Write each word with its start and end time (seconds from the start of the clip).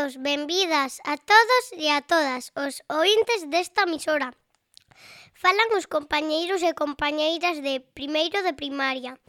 Benvidos, 0.00 0.22
benvidas 0.22 1.00
a 1.04 1.16
todos 1.18 1.64
e 1.76 1.90
a 1.90 2.00
todas 2.00 2.52
os 2.56 2.80
ointes 2.88 3.44
desta 3.52 3.84
emisora. 3.84 4.32
Falan 5.36 5.76
os 5.76 5.84
compañeiros 5.84 6.64
e 6.64 6.72
compañeiras 6.72 7.60
de 7.60 7.84
primeiro 7.92 8.40
de 8.40 8.56
primaria. 8.56 9.20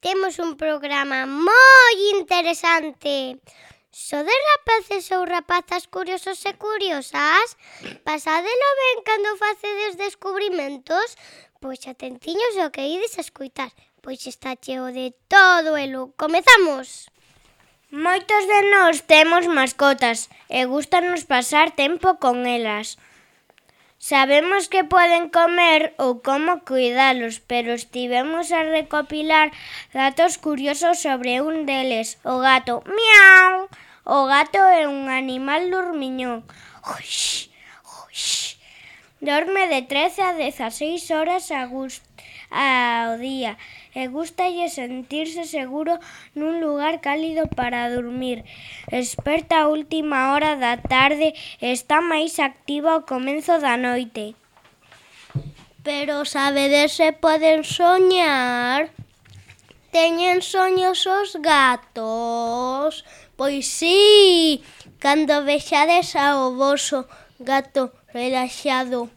Temos 0.00 0.40
un 0.40 0.56
programa 0.56 1.28
moi 1.28 1.96
interesante. 2.16 3.36
Sodes 3.92 4.40
rapaces 4.52 5.12
ou 5.12 5.28
rapazas 5.28 5.84
curiosos 5.92 6.40
e 6.48 6.56
curiosas? 6.56 7.60
Pasadelo 8.00 8.70
ben 8.80 8.98
cando 9.04 9.36
facedes 9.36 10.00
descubrimentos? 10.00 11.20
Pois 11.60 11.84
atentiños 11.84 12.56
o 12.64 12.72
que 12.72 12.88
ides 12.96 13.20
a 13.20 13.24
escuitar, 13.28 13.72
pois 14.00 14.24
está 14.24 14.56
cheo 14.56 14.88
de 14.88 15.12
todo 15.28 15.76
elo. 15.76 16.16
Comezamos! 16.16 17.12
Moitos 17.90 18.46
de 18.46 18.60
nós 18.72 19.02
temos 19.02 19.46
mascotas 19.46 20.30
e 20.48 20.64
gustanos 20.64 21.28
pasar 21.28 21.70
tempo 21.70 22.16
con 22.16 22.46
elas. 22.48 22.96
Sabemos 23.98 24.68
que 24.72 24.84
poden 24.84 25.28
comer 25.28 25.92
ou 26.00 26.20
como 26.24 26.64
cuidalos, 26.64 27.44
pero 27.44 27.76
estivemos 27.76 28.52
a 28.52 28.64
recopilar 28.64 29.52
datos 29.92 30.40
curiosos 30.40 31.00
sobre 31.00 31.40
un 31.44 31.64
deles, 31.68 32.16
o 32.24 32.40
gato. 32.40 32.80
Miau! 32.88 33.68
O 34.04 34.28
gato 34.28 34.60
é 34.60 34.84
un 34.88 35.08
animal 35.08 35.72
durmiñón. 35.72 36.44
Uix, 36.84 37.48
uix. 38.04 38.56
Dorme 39.20 39.68
de 39.72 39.80
13 39.88 40.20
a 40.20 40.32
16 40.36 41.08
horas 41.12 41.48
a 41.48 41.64
gusto 41.64 42.04
ao 42.52 43.16
día 43.16 43.56
e 43.94 44.08
gustalle 44.10 44.68
sentirse 44.68 45.46
seguro 45.46 45.94
nun 46.34 46.58
lugar 46.58 46.98
cálido 46.98 47.46
para 47.46 47.88
dormir. 47.94 48.42
Esperta 48.90 49.54
a 49.62 49.68
última 49.70 50.34
hora 50.34 50.58
da 50.58 50.74
tarde 50.76 51.32
e 51.62 51.66
está 51.70 52.02
máis 52.02 52.42
activa 52.42 52.98
ao 52.98 53.06
comenzo 53.06 53.62
da 53.62 53.78
noite. 53.78 54.34
Pero 55.86 56.24
sabedes 56.24 56.98
se 56.98 57.12
poden 57.12 57.62
soñar? 57.62 58.90
Teñen 59.94 60.42
soños 60.42 61.06
os 61.06 61.38
gatos? 61.38 63.06
Pois 63.38 63.66
sí, 63.78 64.62
cando 64.98 65.46
vexades 65.46 66.16
ao 66.16 66.56
voso 66.58 67.06
gato 67.38 67.92
relaxado 68.10 69.10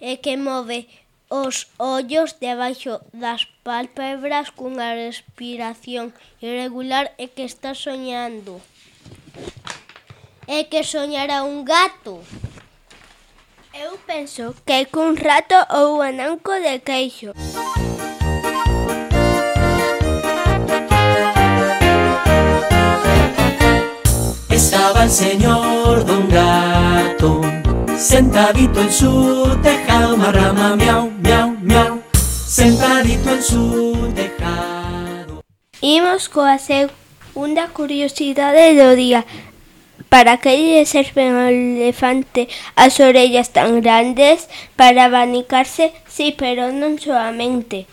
e 0.00 0.16
que 0.22 0.36
move 0.36 0.88
os 1.32 1.66
ollos 1.78 2.36
debaixo 2.38 3.00
das 3.16 3.48
pálpebras 3.64 4.52
cunha 4.52 4.92
respiración 4.92 6.12
irregular 6.44 7.16
e 7.16 7.24
que 7.32 7.48
está 7.48 7.72
soñando. 7.72 8.60
É 10.44 10.68
que 10.68 10.84
soñará 10.84 11.40
un 11.40 11.64
gato. 11.64 12.20
Eu 13.72 13.96
penso 14.04 14.52
que 14.66 14.72
é 14.72 14.84
cun 14.84 15.16
rato 15.16 15.56
ou 15.72 15.96
un 15.96 16.00
ananco 16.04 16.52
de 16.52 16.84
queixo. 16.84 17.32
Estaba 24.52 25.08
el 25.08 25.10
señor 25.10 26.04
don 26.04 26.28
gato 26.28 27.40
sentadito 27.96 28.80
en 28.80 28.92
su 28.92 29.58
tejado 29.62 30.16
marrama 30.16 30.76
miau 30.76 31.11
sentadito 32.52 33.30
en 33.30 33.42
su 33.42 34.12
tejado. 34.14 35.42
Imos 35.80 36.28
coa 36.28 36.58
segunda 36.58 37.68
curiosidade 37.72 38.76
do 38.76 38.92
día. 38.92 39.24
Para 40.12 40.36
que 40.36 40.52
lle 40.60 40.84
serven 40.84 41.32
ao 41.32 41.48
elefante 41.48 42.52
as 42.76 43.00
orellas 43.00 43.56
tan 43.56 43.80
grandes? 43.80 44.52
Para 44.76 45.08
abanicarse, 45.08 45.96
sí, 46.04 46.36
pero 46.36 46.68
non 46.76 47.00
soamente. 47.00 47.88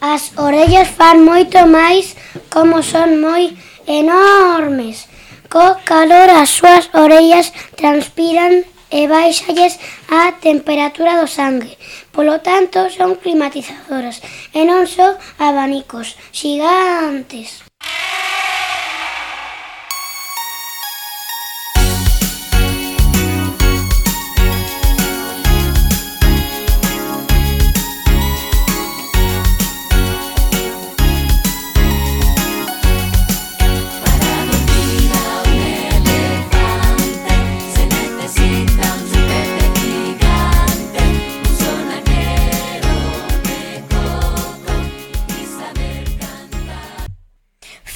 As 0.00 0.32
orellas 0.40 0.88
fan 0.88 1.20
moito 1.28 1.60
máis 1.68 2.16
como 2.48 2.80
son 2.80 3.20
moi 3.20 3.52
enormes. 3.84 5.12
Co 5.52 5.76
calor 5.84 6.32
as 6.32 6.48
súas 6.48 6.88
orellas 6.96 7.52
transpiran 7.76 8.64
e 8.90 9.10
baixalles 9.10 9.78
a 10.08 10.32
temperatura 10.38 11.18
do 11.20 11.26
sangue. 11.26 11.74
Polo 12.14 12.38
tanto, 12.38 12.86
son 12.90 13.18
climatizadoras 13.18 14.22
e 14.54 14.62
non 14.62 14.86
son 14.86 15.18
abanicos 15.42 16.14
xigantes. 16.30 17.65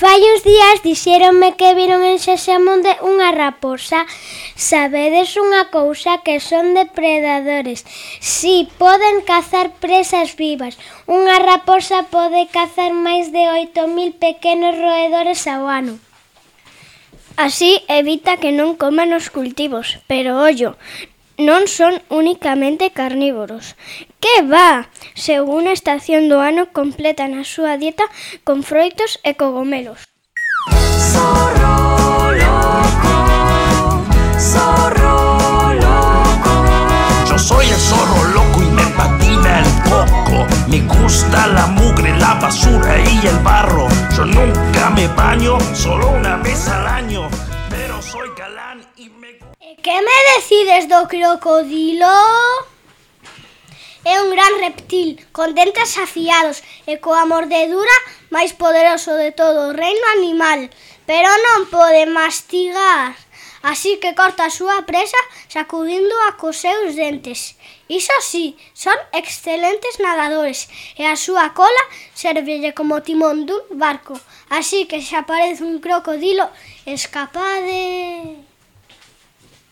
Fai 0.00 0.18
uns 0.32 0.42
días 0.52 0.80
dixéronme 0.82 1.48
que 1.60 1.74
viron 1.76 2.00
en 2.10 2.16
Xaxamonde 2.24 2.92
unha 3.04 3.36
raposa. 3.36 4.08
Sabedes 4.56 5.36
unha 5.36 5.68
cousa 5.68 6.24
que 6.24 6.40
son 6.40 6.72
depredadores. 6.72 7.84
Si, 8.16 8.64
poden 8.80 9.20
cazar 9.28 9.76
presas 9.76 10.40
vivas. 10.40 10.80
Unha 11.04 11.36
raposa 11.44 12.08
pode 12.08 12.48
cazar 12.48 12.96
máis 12.96 13.28
de 13.28 13.44
8.000 13.44 14.16
pequenos 14.16 14.72
roedores 14.72 15.44
ao 15.44 15.68
ano. 15.68 16.00
Así 17.36 17.84
evita 17.84 18.40
que 18.40 18.56
non 18.56 18.80
coman 18.80 19.12
os 19.12 19.28
cultivos, 19.28 20.00
pero 20.08 20.40
ollo, 20.40 20.80
non 21.40 21.66
son 21.66 22.04
únicamente 22.12 22.92
carnívoros. 22.92 23.74
Que 24.20 24.44
va? 24.44 24.92
Según 25.16 25.66
a 25.66 25.74
estación 25.74 26.28
do 26.28 26.44
ano 26.44 26.68
completan 26.70 27.34
a 27.34 27.44
súa 27.48 27.80
dieta 27.80 28.04
con 28.44 28.62
froitos 28.62 29.18
e 29.24 29.34
cogomelos. 29.34 30.04
Zorro 31.10 32.32
loco, 32.36 33.16
zorro 34.36 35.16
loco. 35.74 36.54
Yo 37.28 37.36
soy 37.40 37.66
el 37.72 37.80
zorro 37.80 38.20
loco 38.36 38.62
y 38.62 38.70
me 38.76 38.86
patina 38.92 39.64
el 39.64 39.70
coco. 39.88 40.46
Me 40.68 40.80
gusta 40.86 41.48
la 41.48 41.66
mugre, 41.66 42.16
la 42.18 42.34
basura 42.34 43.00
y 43.00 43.26
el 43.26 43.38
barro. 43.40 43.88
Yo 44.16 44.24
nunca 44.24 44.90
me 44.90 45.08
baño, 45.08 45.58
solo 45.74 46.10
una 46.12 46.36
vez 46.36 46.68
al 46.68 46.86
año. 46.86 47.28
galán 48.34 48.84
e 48.96 49.08
me... 49.08 49.30
Eh, 49.60 49.74
e 49.74 49.82
que 49.82 49.96
me 50.06 50.18
decides 50.34 50.88
do 50.88 51.06
crocodilo? 51.08 52.18
É 54.04 54.14
un 54.22 54.30
gran 54.32 54.56
reptil, 54.64 55.20
con 55.32 55.52
dentes 55.52 55.98
afiados 55.98 56.64
e 56.88 56.96
coa 57.04 57.28
mordedura 57.28 57.96
máis 58.32 58.56
poderoso 58.56 59.12
de 59.20 59.30
todo 59.36 59.68
o 59.68 59.76
reino 59.76 60.06
animal, 60.16 60.72
pero 61.04 61.28
non 61.46 61.68
pode 61.68 62.08
mastigar. 62.08 63.12
Así 63.60 64.00
que 64.00 64.16
corta 64.16 64.48
a 64.48 64.54
súa 64.54 64.88
presa 64.88 65.20
sacudindo 65.52 66.16
a 66.24 66.40
cos 66.40 66.64
seus 66.64 66.96
dentes 66.96 67.60
Iso 67.90 68.12
si, 68.22 68.56
son 68.72 68.94
excelentes 69.12 69.98
nadadores 69.98 70.70
e 70.94 71.02
a 71.10 71.18
súa 71.18 71.50
cola 71.58 71.84
servelle 72.14 72.70
como 72.70 73.02
timón 73.02 73.50
dun 73.50 73.66
barco. 73.74 74.14
Así 74.46 74.86
que 74.86 75.02
se 75.02 75.18
aparece 75.18 75.66
un 75.66 75.82
crocodilo 75.82 76.46
escapade... 76.86 78.46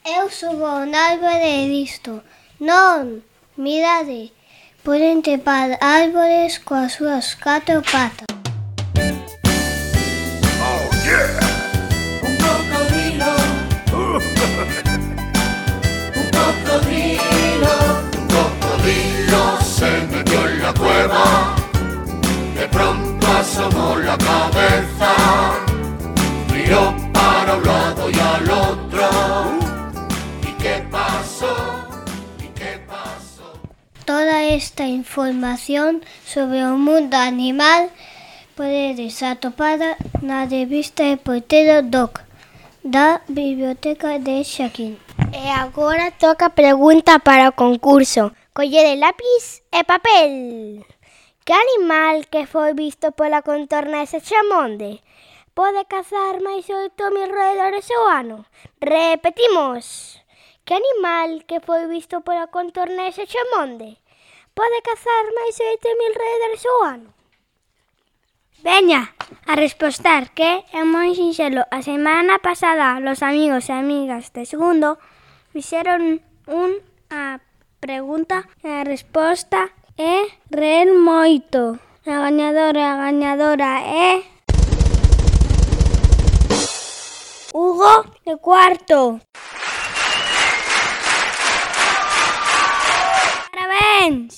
Eu 0.03 0.27
subo 0.35 0.67
un 0.83 0.99
árbore 0.99 1.63
e 1.63 1.65
disto. 1.71 2.25
Non, 2.59 3.23
mirade, 3.55 4.35
poden 4.83 5.23
trepar 5.23 5.79
árbores 5.79 6.59
coas 6.59 6.99
súas 6.99 7.39
catro 7.39 7.87
patas. 7.87 8.38
Cueva, 20.99 21.55
de 22.55 22.67
pronto 22.69 23.27
asomó 23.27 23.97
la 23.97 24.17
cabeza, 24.19 25.15
miró 26.53 26.95
para 27.13 27.57
un 27.57 27.65
lado 27.65 28.11
y 28.11 28.19
al 28.19 28.51
otro. 28.51 29.09
¿Y 30.43 30.53
qué 30.63 30.85
pasó? 30.91 31.87
¿Y 32.43 32.49
qué 32.49 32.81
pasó? 32.87 33.53
Toda 34.05 34.45
esta 34.45 34.87
información 34.87 36.03
sobre 36.27 36.65
o 36.67 36.77
mundo 36.77 37.17
animal 37.17 37.91
podedes 38.57 39.23
atopada 39.23 39.97
na 40.21 40.47
revista 40.47 41.05
de 41.05 41.17
Portero 41.17 41.83
Doc. 41.83 42.27
da 42.83 43.21
Biblioteca 43.29 44.19
de 44.19 44.43
Xaquín. 44.43 44.97
E 45.33 45.51
agora 45.51 46.11
toca 46.11 46.49
pregunta 46.49 47.19
para 47.19 47.51
o 47.51 47.53
concurso. 47.53 48.33
Collede 48.59 48.97
lápiz 48.97 49.63
e 49.71 49.85
papel. 49.85 50.83
Que 51.47 51.55
animal 51.55 52.27
que 52.27 52.43
foi 52.43 52.75
visto 52.75 53.15
pola 53.15 53.47
contorna 53.47 54.03
de 54.03 54.19
Xamonde 54.19 54.99
pode 55.55 55.87
cazar 55.87 56.43
máis 56.43 56.67
de 56.67 56.75
8.000 56.75 57.39
roedores 57.39 57.87
ao 57.95 58.11
ano? 58.11 58.51
Repetimos. 58.83 60.19
Que 60.67 60.75
animal 60.75 61.47
que 61.47 61.63
foi 61.63 61.87
visto 61.87 62.19
pola 62.27 62.51
contorna 62.51 63.07
de 63.15 63.31
Xamonde 63.31 64.03
pode 64.59 64.79
cazar 64.83 65.25
máis 65.39 65.55
de 65.55 65.63
8.000 65.79 66.19
roedores 66.19 66.63
ao 66.67 66.79
ano? 66.83 67.09
Veña, 68.67 69.15
a 69.47 69.55
respostar 69.55 70.35
que 70.35 70.67
é 70.75 70.83
moi 70.83 71.15
sinxelo. 71.15 71.63
A 71.71 71.79
semana 71.87 72.43
pasada, 72.43 72.99
los 72.99 73.23
amigos 73.23 73.71
e 73.71 73.75
amigas 73.79 74.35
de 74.35 74.43
segundo 74.51 74.99
fixeron 75.55 76.19
unha 76.51 77.39
pregunta 77.81 78.45
e 78.63 78.69
a 78.69 78.83
resposta 78.83 79.71
é 79.97 80.27
rer 80.51 80.93
moito. 80.93 81.79
A 82.07 82.15
gañadora, 82.25 82.93
a 82.93 82.97
gañadora 82.97 83.81
é... 83.83 84.23
Hugo 87.55 88.05
de 88.25 88.37
cuarto. 88.37 89.21
Parabéns! 93.51 94.35